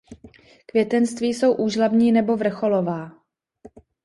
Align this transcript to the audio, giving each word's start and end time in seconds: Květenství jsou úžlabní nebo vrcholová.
Květenství 0.65 1.33
jsou 1.33 1.53
úžlabní 1.55 2.11
nebo 2.11 2.37
vrcholová. 2.37 3.11